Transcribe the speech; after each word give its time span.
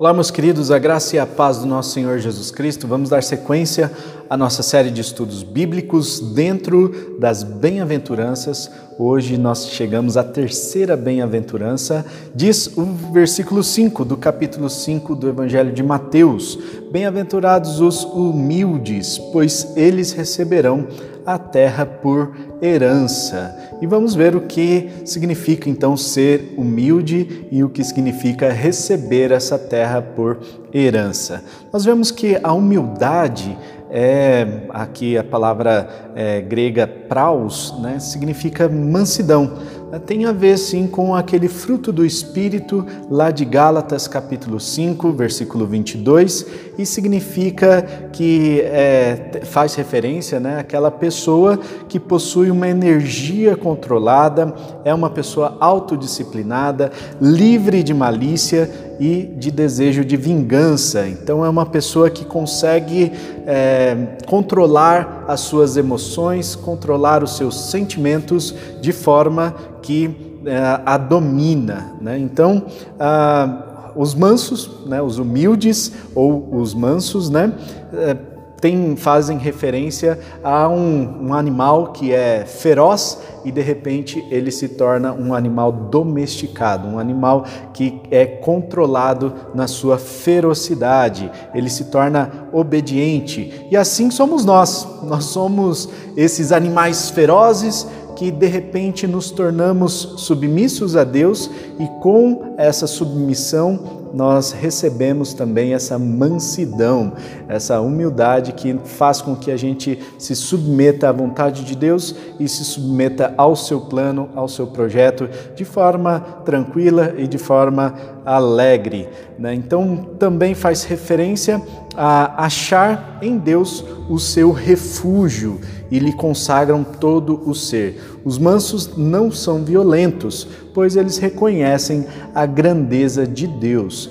Olá, 0.00 0.14
meus 0.14 0.30
queridos, 0.30 0.70
a 0.70 0.78
graça 0.78 1.16
e 1.16 1.18
a 1.18 1.26
paz 1.26 1.58
do 1.58 1.66
nosso 1.66 1.90
Senhor 1.90 2.20
Jesus 2.20 2.52
Cristo. 2.52 2.86
Vamos 2.86 3.10
dar 3.10 3.20
sequência 3.20 3.90
à 4.30 4.36
nossa 4.36 4.62
série 4.62 4.92
de 4.92 5.00
estudos 5.00 5.42
bíblicos 5.42 6.20
dentro 6.20 7.18
das 7.18 7.42
bem-aventuranças. 7.42 8.70
Hoje 8.96 9.36
nós 9.36 9.70
chegamos 9.70 10.16
à 10.16 10.22
terceira 10.22 10.96
bem-aventurança, 10.96 12.06
diz 12.32 12.68
o 12.76 12.84
versículo 13.12 13.64
5 13.64 14.04
do 14.04 14.16
capítulo 14.16 14.70
5 14.70 15.16
do 15.16 15.28
Evangelho 15.28 15.72
de 15.72 15.82
Mateus: 15.82 16.56
Bem-aventurados 16.92 17.80
os 17.80 18.04
humildes, 18.04 19.18
pois 19.18 19.72
eles 19.76 20.12
receberão 20.12 20.86
a 21.26 21.36
terra 21.36 21.84
por 21.84 22.32
herança. 22.60 23.56
E 23.80 23.86
vamos 23.86 24.14
ver 24.14 24.34
o 24.34 24.42
que 24.42 24.90
significa 25.04 25.68
então 25.68 25.96
ser 25.96 26.54
humilde 26.56 27.46
e 27.50 27.62
o 27.62 27.68
que 27.68 27.84
significa 27.84 28.50
receber 28.50 29.30
essa 29.30 29.58
terra 29.58 30.02
por 30.02 30.38
herança. 30.72 31.44
Nós 31.72 31.84
vemos 31.84 32.10
que 32.10 32.38
a 32.42 32.52
humildade 32.52 33.56
é 33.90 34.46
aqui 34.70 35.16
a 35.16 35.24
palavra 35.24 35.88
é, 36.14 36.40
grega 36.40 36.86
praus, 36.86 37.74
né, 37.80 37.98
significa 37.98 38.68
mansidão. 38.68 39.58
Tem 40.04 40.26
a 40.26 40.32
ver 40.32 40.58
sim 40.58 40.86
com 40.86 41.14
aquele 41.14 41.48
fruto 41.48 41.90
do 41.90 42.04
Espírito 42.04 42.84
lá 43.10 43.30
de 43.30 43.42
Gálatas 43.42 44.06
capítulo 44.06 44.60
5, 44.60 45.12
versículo 45.12 45.66
22, 45.66 46.44
e 46.76 46.84
significa 46.84 47.80
que 48.12 48.60
é, 48.64 49.40
faz 49.44 49.74
referência 49.74 50.38
né, 50.38 50.58
àquela 50.58 50.90
pessoa 50.90 51.58
que 51.88 51.98
possui 51.98 52.50
uma 52.50 52.68
energia 52.68 53.56
controlada, 53.56 54.54
é 54.84 54.92
uma 54.92 55.08
pessoa 55.08 55.56
autodisciplinada, 55.58 56.92
livre 57.18 57.82
de 57.82 57.94
malícia 57.94 58.70
e 59.00 59.22
de 59.22 59.50
desejo 59.50 60.04
de 60.04 60.18
vingança. 60.18 61.08
Então, 61.08 61.42
é 61.42 61.48
uma 61.48 61.64
pessoa 61.64 62.10
que 62.10 62.26
consegue 62.26 63.10
é, 63.46 63.96
controlar 64.26 65.17
as 65.28 65.40
suas 65.40 65.76
emoções, 65.76 66.56
controlar 66.56 67.22
os 67.22 67.36
seus 67.36 67.54
sentimentos 67.70 68.54
de 68.80 68.92
forma 68.92 69.54
que 69.82 70.40
é, 70.46 70.80
a 70.86 70.96
domina. 70.96 71.92
Né? 72.00 72.18
Então, 72.18 72.64
ah, 72.98 73.92
os 73.94 74.14
mansos, 74.14 74.86
né, 74.86 75.02
os 75.02 75.18
humildes 75.18 75.92
ou 76.14 76.54
os 76.54 76.72
mansos, 76.72 77.28
né, 77.28 77.52
é, 77.92 78.16
tem, 78.60 78.96
fazem 78.96 79.38
referência 79.38 80.18
a 80.42 80.68
um, 80.68 81.28
um, 81.28 81.34
animal 81.34 81.92
que 81.92 82.12
é 82.12 82.44
feroz 82.44 83.18
e 83.44 83.52
de 83.52 83.60
repente 83.60 84.24
ele 84.30 84.50
se 84.50 84.70
torna 84.70 85.12
um 85.12 85.32
animal 85.32 85.70
domesticado, 85.70 86.88
um 86.88 86.98
animal 86.98 87.44
que 87.72 88.00
é 88.10 88.26
controlado 88.26 89.32
na 89.54 89.68
sua 89.68 89.96
ferocidade, 89.96 91.30
ele 91.54 91.70
se 91.70 91.84
torna 91.84 92.48
obediente. 92.52 93.66
E 93.70 93.76
assim 93.76 94.10
somos 94.10 94.44
nós, 94.44 94.86
nós 95.04 95.26
somos 95.26 95.88
esses 96.16 96.50
animais 96.50 97.10
ferozes 97.10 97.86
que 98.16 98.32
de 98.32 98.46
repente 98.46 99.06
nos 99.06 99.30
tornamos 99.30 100.14
submissos 100.16 100.96
a 100.96 101.04
Deus 101.04 101.48
e 101.78 101.86
com 102.02 102.54
essa 102.58 102.88
submissão 102.88 104.07
nós 104.12 104.52
recebemos 104.52 105.34
também 105.34 105.74
essa 105.74 105.98
mansidão, 105.98 107.12
essa 107.48 107.80
humildade 107.80 108.52
que 108.52 108.78
faz 108.84 109.20
com 109.20 109.34
que 109.36 109.50
a 109.50 109.56
gente 109.56 109.98
se 110.18 110.34
submeta 110.34 111.08
à 111.08 111.12
vontade 111.12 111.64
de 111.64 111.76
Deus 111.76 112.14
e 112.38 112.48
se 112.48 112.64
submeta 112.64 113.34
ao 113.36 113.54
seu 113.56 113.82
plano, 113.82 114.28
ao 114.34 114.48
seu 114.48 114.66
projeto, 114.66 115.28
de 115.54 115.64
forma 115.64 116.20
tranquila 116.44 117.14
e 117.16 117.26
de 117.26 117.38
forma 117.38 117.94
alegre. 118.24 119.08
Né? 119.38 119.54
Então, 119.54 120.08
também 120.18 120.54
faz 120.54 120.84
referência 120.84 121.62
a 121.96 122.44
achar 122.44 123.18
em 123.22 123.38
Deus 123.38 123.84
o 124.08 124.18
seu 124.18 124.52
refúgio 124.52 125.60
e 125.90 125.98
lhe 125.98 126.12
consagram 126.12 126.84
todo 126.84 127.42
o 127.48 127.54
ser. 127.54 128.17
Os 128.28 128.36
mansos 128.36 128.94
não 128.94 129.32
são 129.32 129.64
violentos, 129.64 130.46
pois 130.74 130.96
eles 130.96 131.16
reconhecem 131.16 132.04
a 132.34 132.44
grandeza 132.44 133.26
de 133.26 133.46
Deus. 133.46 134.10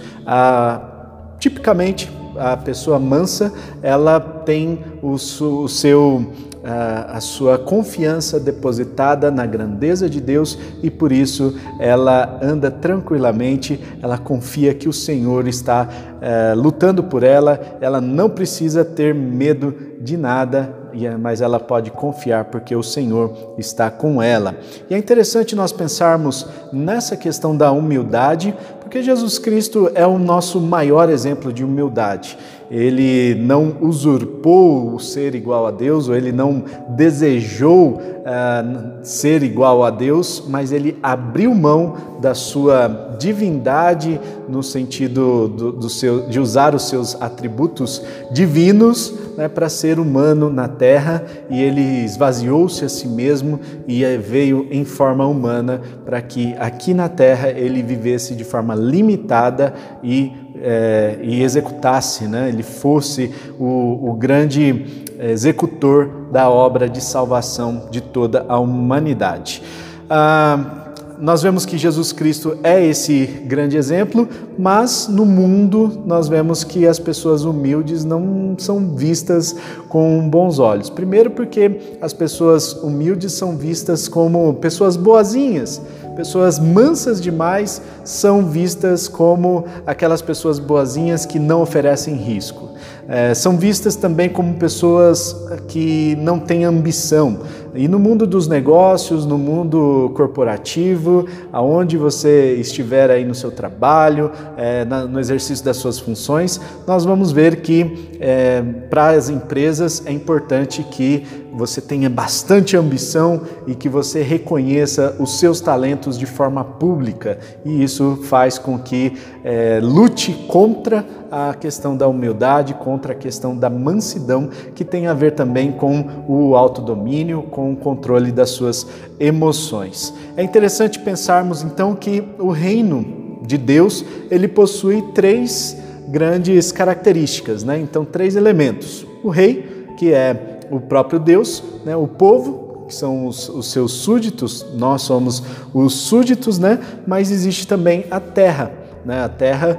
Tipicamente, 1.38 2.10
a 2.36 2.58
pessoa 2.58 2.98
mansa, 2.98 3.54
ela 3.80 4.20
tem 4.20 4.80
o, 5.04 5.12
o 5.12 5.68
seu 5.68 6.34
a 6.70 7.22
sua 7.22 7.58
confiança 7.58 8.40
depositada 8.40 9.32
na 9.32 9.46
grandeza 9.46 10.10
de 10.10 10.20
Deus 10.20 10.58
e 10.84 10.90
por 10.90 11.12
isso 11.12 11.56
ela 11.80 12.40
anda 12.42 12.70
tranquilamente, 12.70 13.80
ela 14.02 14.18
confia 14.18 14.74
que 14.74 14.90
o 14.90 14.94
Senhor 14.94 15.48
está 15.48 15.88
é, 16.20 16.54
lutando 16.54 17.04
por 17.04 17.24
ela, 17.24 17.78
ela 17.80 18.02
não 18.02 18.30
precisa 18.30 18.84
ter 18.84 19.16
medo 19.16 19.74
de 20.02 20.18
nada, 20.18 20.74
é, 20.94 21.16
mas 21.16 21.42
ela 21.42 21.60
pode 21.60 21.92
confiar 21.92 22.46
porque 22.46 22.76
o 22.76 22.84
Senhor 22.84 23.56
está 23.58 23.90
com 23.90 24.22
ela. 24.22 24.56
E 24.90 24.94
é 24.94 24.98
interessante 24.98 25.56
nós 25.56 25.72
pensarmos 25.72 26.46
nessa 26.74 27.16
questão 27.16 27.56
da 27.56 27.72
humildade, 27.72 28.54
porque 28.82 29.02
Jesus 29.02 29.40
Cristo 29.40 29.90
é 29.96 30.06
o 30.06 30.18
nosso 30.18 30.60
maior 30.60 31.10
exemplo 31.10 31.54
de 31.54 31.64
humildade 31.64 32.38
ele 32.70 33.36
não 33.36 33.78
usurpou 33.82 34.94
o 34.94 35.00
ser 35.00 35.36
igual 35.36 35.66
a 35.66 35.72
Deus, 35.72 36.10
ou 36.10 36.16
ele 36.16 36.32
não 36.32 36.64
desejou 36.90 37.94
uh, 37.94 38.98
ser 39.02 39.44
igual 39.44 39.84
a 39.84 39.90
Deus, 39.90 40.44
mas 40.48 40.72
ele 40.72 40.98
abriu 41.02 41.54
mão 41.56 41.96
da 42.22 42.34
sua 42.34 43.16
divindade 43.18 44.20
no 44.48 44.62
sentido 44.62 45.48
do, 45.48 45.72
do 45.72 45.90
seu, 45.90 46.28
de 46.28 46.40
usar 46.40 46.76
os 46.76 46.88
seus 46.88 47.20
atributos 47.22 48.02
divinos 48.32 49.14
né, 49.38 49.48
para 49.48 49.70
ser 49.70 50.00
humano 50.00 50.50
na 50.50 50.68
terra 50.68 51.24
e 51.50 51.62
ele 51.62 52.04
esvaziou-se 52.04 52.84
a 52.84 52.90
si 52.90 53.08
mesmo 53.08 53.60
e 53.88 54.04
veio 54.18 54.68
em 54.72 54.84
forma 54.86 55.26
humana 55.26 55.82
para 56.06 56.22
que 56.22 56.56
aqui 56.58 56.94
na 56.94 57.10
terra 57.10 57.50
ele 57.50 57.82
vivesse 57.82 58.36
de 58.36 58.44
forma 58.44 58.76
limitada 58.76 59.74
e 60.04 60.32
é, 60.62 61.20
e 61.22 61.42
executasse, 61.44 62.26
né? 62.26 62.50
ele 62.50 62.64
fosse 62.64 63.34
o, 63.60 64.10
o 64.10 64.14
grande 64.14 65.06
executor 65.20 66.28
da 66.32 66.50
obra 66.50 66.90
de 66.90 67.02
salvação 67.02 67.88
de 67.90 68.02
toda 68.02 68.46
a 68.48 68.60
humanidade. 68.60 69.64
Ah, 70.10 70.87
nós 71.20 71.42
vemos 71.42 71.66
que 71.66 71.78
Jesus 71.78 72.12
Cristo 72.12 72.58
é 72.64 72.84
esse 72.86 73.26
grande 73.46 73.78
exemplo, 73.78 74.28
mas 74.58 75.08
no 75.08 75.26
mundo 75.26 76.04
nós 76.06 76.28
vemos 76.28 76.64
que 76.64 76.86
as 76.86 77.00
pessoas 77.00 77.44
humildes 77.44 78.04
não 78.04 78.56
são 78.58 78.96
vistas 78.96 79.56
com 79.90 80.30
bons 80.30 80.60
olhos. 80.60 80.90
Primeiro, 80.90 81.32
porque 81.32 81.98
as 82.02 82.14
pessoas 82.14 82.74
humildes 82.74 83.34
são 83.34 83.58
vistas 83.58 84.08
como 84.08 84.54
pessoas 84.56 84.96
boazinhas, 84.96 85.82
pessoas 86.16 86.60
mansas 86.60 87.22
demais 87.22 87.82
são 88.04 88.46
vistas 88.46 89.08
como 89.08 89.66
aquelas 89.86 90.22
pessoas 90.22 90.60
boazinhas 90.60 91.26
que 91.26 91.40
não 91.40 91.62
oferecem 91.62 92.16
risco. 92.16 92.68
É, 93.08 93.34
são 93.34 93.58
vistas 93.58 93.96
também 93.96 94.28
como 94.28 94.56
pessoas 94.56 95.34
que 95.70 96.16
não 96.18 96.40
têm 96.40 96.66
ambição. 96.66 97.40
E 97.78 97.88
no 97.88 98.00
mundo 98.00 98.26
dos 98.26 98.48
negócios, 98.48 99.26
no 99.26 99.38
mundo 99.38 100.12
corporativo, 100.16 101.28
aonde 101.54 101.96
você 101.96 102.56
estiver 102.56 103.12
aí 103.12 103.24
no 103.24 103.36
seu 103.36 103.52
trabalho, 103.52 104.32
é, 104.58 104.84
na, 104.84 105.06
no 105.06 105.20
exercício 105.20 105.64
das 105.64 105.78
suas 105.78 106.00
funções, 106.00 106.60
nós 106.88 107.06
vamos 107.06 107.32
ver 107.32 107.62
que 107.62 108.18
é, 108.20 108.62
para 108.90 109.10
as 109.10 109.30
empresas 109.30 110.02
é 110.06 110.12
importante 110.12 110.84
que 110.84 111.24
você 111.58 111.82
tenha 111.82 112.10
bastante 112.10 112.78
ambição 112.78 113.42
e 113.66 113.74
que 113.74 113.90
você 113.90 114.22
reconheça 114.22 115.16
os 115.20 115.40
seus 115.40 115.60
talentos 115.60 116.18
de 116.18 116.28
forma 116.28 116.64
pública. 116.64 117.40
E 117.66 117.84
isso 117.84 118.20
faz 118.24 118.60
com 118.60 118.78
que 118.78 119.14
é, 119.44 119.80
lute 119.82 120.34
contra 120.48 121.04
a 121.32 121.54
questão 121.56 121.98
da 121.98 122.08
humildade, 122.08 122.76
contra 122.76 123.14
a 123.14 123.16
questão 123.16 123.58
da 123.58 123.70
mansidão, 123.70 124.50
que 124.76 124.86
tem 124.86 125.08
a 125.08 125.14
ver 125.14 125.32
também 125.32 125.72
com 125.72 126.06
o 126.28 126.56
autodomínio, 126.56 127.42
com 127.68 127.74
o 127.74 127.76
controle 127.76 128.32
das 128.32 128.52
suas 128.52 128.88
emoções. 129.20 130.14
É 130.36 130.44
interessante 130.44 131.00
pensarmos 131.00 131.64
então 131.64 131.96
que 131.96 132.24
o 132.40 132.50
reino 132.50 133.40
de 133.46 133.58
Deus, 133.58 134.06
ele 134.32 134.48
possui 134.48 135.02
três 135.14 135.78
grandes 136.08 136.72
características, 136.72 137.64
né? 137.64 137.80
Então, 137.80 138.06
três 138.06 138.36
elementos. 138.36 139.06
O 139.24 139.30
rei, 139.30 139.86
que 139.98 140.14
é 140.14 140.60
o 140.72 140.80
próprio 140.80 141.20
Deus, 141.20 141.64
né? 141.86 141.96
o 141.96 142.08
povo, 142.08 142.86
que 142.88 142.96
são 142.96 143.28
os, 143.28 143.50
os, 143.50 143.72
seus 143.72 143.92
súditos, 143.92 144.66
nós 144.74 145.02
somos 145.02 145.44
os 145.74 145.94
súditos, 145.94 146.58
né? 146.58 146.80
mas 147.06 147.32
existe 147.32 147.68
também 147.68 148.06
a 148.10 148.20
terra 148.20 148.88
né? 149.08 149.24
a 149.24 149.30
Terra, 149.30 149.78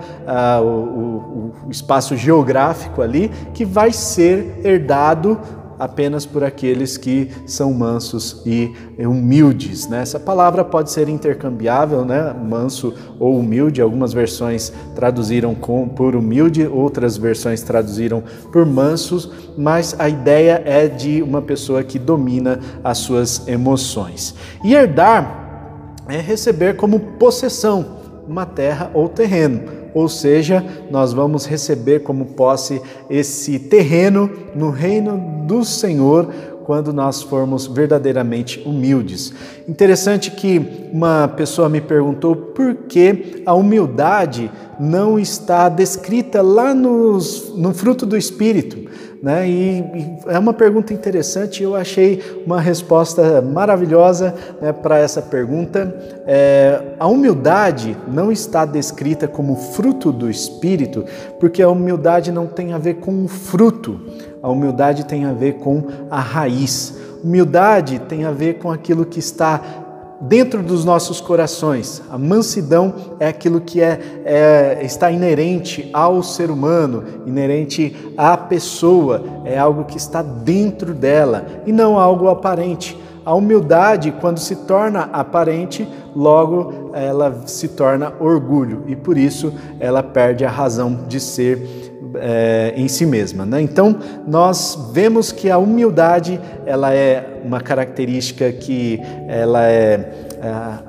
o, 0.62 0.64
o, 0.64 1.52
o, 1.66 1.70
espaço 1.70 2.16
geográfico 2.16 3.02
ali, 3.02 3.30
que 3.52 3.62
vai 3.62 3.92
ser 3.92 4.58
herdado 4.64 5.38
apenas 5.78 6.26
por 6.26 6.42
aqueles 6.42 6.96
que 6.96 7.30
são 7.46 7.72
mansos 7.72 8.42
e 8.44 8.72
humildes. 8.98 9.88
Né? 9.88 10.02
Essa 10.02 10.18
palavra 10.18 10.64
pode 10.64 10.90
ser 10.90 11.08
intercambiável, 11.08 12.04
né? 12.04 12.32
manso 12.32 12.94
ou 13.18 13.38
humilde. 13.38 13.80
Algumas 13.80 14.12
versões 14.12 14.72
traduziram 14.94 15.54
com, 15.54 15.88
por 15.88 16.16
humilde, 16.16 16.66
outras 16.66 17.16
versões 17.16 17.62
traduziram 17.62 18.22
por 18.52 18.66
mansos, 18.66 19.30
mas 19.56 19.94
a 19.98 20.08
ideia 20.08 20.62
é 20.64 20.88
de 20.88 21.22
uma 21.22 21.40
pessoa 21.40 21.82
que 21.82 21.98
domina 21.98 22.58
as 22.82 22.98
suas 22.98 23.46
emoções. 23.46 24.34
E 24.64 24.74
herdar 24.74 25.94
é 26.08 26.18
receber 26.20 26.76
como 26.76 26.98
possessão 26.98 27.98
uma 28.26 28.44
terra 28.44 28.90
ou 28.92 29.08
terreno 29.08 29.77
ou 29.98 30.08
seja, 30.08 30.64
nós 30.92 31.12
vamos 31.12 31.44
receber 31.44 32.04
como 32.04 32.26
posse 32.26 32.80
esse 33.10 33.58
terreno 33.58 34.30
no 34.54 34.70
reino 34.70 35.44
do 35.44 35.64
Senhor 35.64 36.28
quando 36.64 36.92
nós 36.92 37.20
formos 37.20 37.66
verdadeiramente 37.66 38.62
humildes. 38.64 39.32
Interessante 39.66 40.30
que 40.30 40.88
uma 40.92 41.26
pessoa 41.26 41.68
me 41.68 41.80
perguntou 41.80 42.36
por 42.36 42.76
que 42.88 43.42
a 43.44 43.54
humildade 43.54 44.48
não 44.78 45.18
está 45.18 45.68
descrita 45.68 46.40
lá 46.40 46.72
nos, 46.74 47.52
no 47.54 47.74
fruto 47.74 48.06
do 48.06 48.16
Espírito. 48.16 48.88
Né? 49.22 49.48
E, 49.48 49.78
e, 49.80 50.18
é 50.28 50.38
uma 50.38 50.52
pergunta 50.52 50.94
interessante, 50.94 51.62
eu 51.62 51.74
achei 51.74 52.22
uma 52.46 52.60
resposta 52.60 53.42
maravilhosa 53.42 54.34
né, 54.60 54.72
para 54.72 54.98
essa 54.98 55.20
pergunta. 55.20 56.22
É, 56.26 56.80
a 56.98 57.06
humildade 57.08 57.96
não 58.06 58.30
está 58.30 58.64
descrita 58.64 59.26
como 59.26 59.56
fruto 59.56 60.12
do 60.12 60.30
Espírito, 60.30 61.04
porque 61.40 61.62
a 61.62 61.68
humildade 61.68 62.30
não 62.30 62.46
tem 62.46 62.72
a 62.72 62.78
ver 62.78 62.94
com 62.94 63.24
o 63.24 63.28
fruto, 63.28 64.00
a 64.40 64.48
humildade 64.48 65.04
tem 65.04 65.24
a 65.24 65.32
ver 65.32 65.54
com 65.54 65.82
a 66.10 66.20
raiz. 66.20 66.96
Humildade 67.24 67.98
tem 67.98 68.24
a 68.24 68.30
ver 68.30 68.58
com 68.58 68.70
aquilo 68.70 69.04
que 69.04 69.18
está 69.18 69.87
dentro 70.20 70.62
dos 70.62 70.84
nossos 70.84 71.20
corações. 71.20 72.02
A 72.10 72.18
mansidão 72.18 72.94
é 73.20 73.28
aquilo 73.28 73.60
que 73.60 73.80
é, 73.80 74.00
é, 74.24 74.78
está 74.82 75.10
inerente 75.10 75.88
ao 75.92 76.22
ser 76.22 76.50
humano, 76.50 77.04
inerente 77.26 78.14
à 78.16 78.36
pessoa, 78.36 79.22
é 79.44 79.58
algo 79.58 79.84
que 79.84 79.96
está 79.96 80.22
dentro 80.22 80.92
dela 80.94 81.46
e 81.66 81.72
não 81.72 81.98
algo 81.98 82.28
aparente. 82.28 82.98
A 83.24 83.34
humildade, 83.34 84.10
quando 84.22 84.38
se 84.38 84.56
torna 84.56 85.10
aparente, 85.12 85.86
logo 86.16 86.90
ela 86.94 87.42
se 87.46 87.68
torna 87.68 88.12
orgulho 88.18 88.84
e 88.86 88.96
por 88.96 89.18
isso 89.18 89.52
ela 89.78 90.02
perde 90.02 90.46
a 90.46 90.50
razão 90.50 91.00
de 91.06 91.20
ser 91.20 91.87
é, 92.20 92.72
em 92.76 92.88
si 92.88 93.06
mesma. 93.06 93.44
Né? 93.44 93.60
Então, 93.60 93.96
nós 94.26 94.90
vemos 94.92 95.32
que 95.32 95.50
a 95.50 95.58
humildade 95.58 96.40
ela 96.66 96.92
é 96.92 97.40
uma 97.44 97.60
característica 97.60 98.50
que 98.52 99.00
ela 99.28 99.66
é, 99.66 100.28
é 100.42 100.88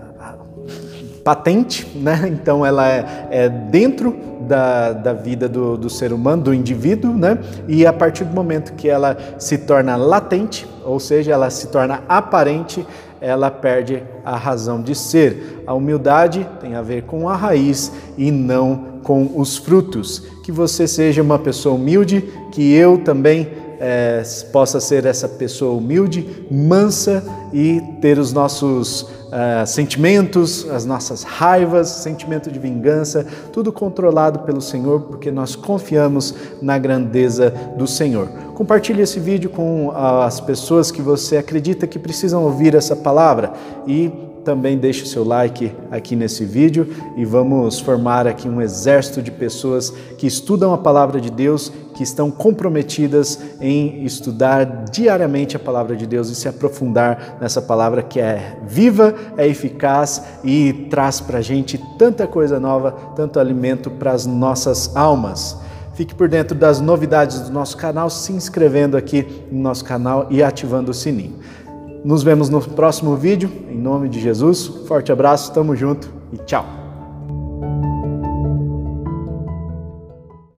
patente, 1.23 1.87
né? 1.95 2.21
então 2.27 2.65
ela 2.65 2.87
é, 2.87 3.27
é 3.29 3.49
dentro 3.49 4.17
da, 4.41 4.93
da 4.93 5.13
vida 5.13 5.47
do, 5.47 5.77
do, 5.77 5.89
ser 5.89 6.11
humano, 6.11 6.43
do 6.43 6.53
indivíduo, 6.53 7.13
né? 7.13 7.37
e 7.67 7.85
a 7.85 7.93
partir 7.93 8.23
do 8.23 8.33
momento 8.33 8.73
que 8.73 8.89
ela 8.89 9.15
se 9.37 9.59
torna 9.59 9.95
latente, 9.95 10.67
ou 10.83 10.99
seja, 10.99 11.31
ela 11.33 11.49
se 11.51 11.67
torna 11.67 12.01
aparente, 12.09 12.85
ela 13.21 13.51
perde 13.51 14.03
a 14.23 14.35
razão 14.35 14.81
de 14.81 14.95
ser. 14.95 15.63
A 15.65 15.73
humildade 15.73 16.47
tem 16.59 16.75
a 16.75 16.81
ver 16.81 17.03
com 17.03 17.27
a 17.27 17.35
raiz 17.35 17.91
e 18.17 18.31
não 18.31 18.99
com 19.03 19.31
os 19.35 19.57
frutos. 19.57 20.23
Que 20.43 20.51
você 20.51 20.87
seja 20.87 21.21
uma 21.21 21.39
pessoa 21.39 21.75
humilde, 21.75 22.29
que 22.51 22.73
eu 22.73 22.99
também 22.99 23.49
é, 23.79 24.21
possa 24.51 24.79
ser 24.79 25.05
essa 25.05 25.27
pessoa 25.27 25.77
humilde, 25.77 26.45
mansa 26.51 27.23
e 27.53 27.81
ter 28.01 28.19
os 28.19 28.33
nossos 28.33 29.09
uh, 29.29 29.65
sentimentos, 29.65 30.69
as 30.69 30.85
nossas 30.85 31.23
raivas, 31.23 31.87
sentimento 31.87 32.51
de 32.51 32.59
vingança, 32.59 33.25
tudo 33.53 33.71
controlado 33.71 34.39
pelo 34.39 34.61
Senhor, 34.61 35.01
porque 35.01 35.31
nós 35.31 35.55
confiamos 35.55 36.33
na 36.61 36.77
grandeza 36.77 37.53
do 37.77 37.87
Senhor. 37.87 38.27
Compartilhe 38.53 39.01
esse 39.01 39.19
vídeo 39.19 39.49
com 39.49 39.91
as 39.91 40.39
pessoas 40.39 40.91
que 40.91 41.01
você 41.01 41.37
acredita 41.37 41.87
que 41.87 41.97
precisam 41.97 42.43
ouvir 42.43 42.75
essa 42.75 42.95
palavra 42.95 43.53
e 43.87 44.11
também 44.43 44.77
deixe 44.77 45.03
o 45.03 45.07
seu 45.07 45.23
like 45.23 45.71
aqui 45.91 46.15
nesse 46.15 46.45
vídeo 46.45 46.87
e 47.15 47.25
vamos 47.25 47.79
formar 47.79 48.27
aqui 48.27 48.47
um 48.47 48.61
exército 48.61 49.21
de 49.21 49.31
pessoas 49.31 49.91
que 50.17 50.25
estudam 50.27 50.73
a 50.73 50.77
palavra 50.77 51.19
de 51.19 51.29
Deus, 51.29 51.71
que 51.95 52.03
estão 52.03 52.31
comprometidas 52.31 53.39
em 53.59 54.03
estudar 54.05 54.85
diariamente 54.91 55.55
a 55.55 55.59
palavra 55.59 55.95
de 55.95 56.07
Deus 56.07 56.29
e 56.29 56.35
se 56.35 56.47
aprofundar 56.47 57.37
nessa 57.41 57.61
palavra 57.61 58.01
que 58.01 58.19
é 58.19 58.57
viva, 58.65 59.13
é 59.37 59.47
eficaz 59.47 60.23
e 60.43 60.87
traz 60.89 61.19
para 61.19 61.39
a 61.39 61.41
gente 61.41 61.77
tanta 61.97 62.25
coisa 62.25 62.59
nova, 62.59 62.91
tanto 63.15 63.39
alimento 63.39 63.89
para 63.91 64.11
as 64.11 64.25
nossas 64.25 64.95
almas. 64.95 65.57
Fique 65.93 66.15
por 66.15 66.29
dentro 66.29 66.57
das 66.57 66.79
novidades 66.79 67.41
do 67.41 67.51
nosso 67.51 67.75
canal, 67.75 68.09
se 68.09 68.31
inscrevendo 68.31 68.95
aqui 68.95 69.43
no 69.51 69.59
nosso 69.59 69.83
canal 69.83 70.27
e 70.29 70.41
ativando 70.41 70.91
o 70.91 70.93
sininho. 70.93 71.35
Nos 72.03 72.23
vemos 72.23 72.49
no 72.49 72.61
próximo 72.61 73.15
vídeo. 73.15 73.51
Em 73.69 73.77
nome 73.77 74.07
de 74.07 74.19
Jesus, 74.19 74.67
forte 74.87 75.11
abraço, 75.11 75.53
tamo 75.53 75.75
junto 75.75 76.09
e 76.31 76.37
tchau. 76.37 76.78